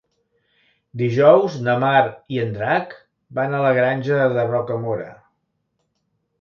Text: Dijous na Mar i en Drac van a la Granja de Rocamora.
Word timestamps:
Dijous 1.01 1.57
na 1.67 1.75
Mar 1.83 2.01
i 2.37 2.41
en 2.45 2.57
Drac 2.57 2.97
van 3.41 3.53
a 3.53 3.63
la 3.67 3.77
Granja 3.81 4.21
de 4.41 4.49
Rocamora. 4.51 5.11